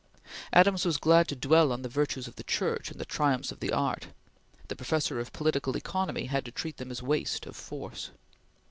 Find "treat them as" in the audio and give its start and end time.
6.51-7.03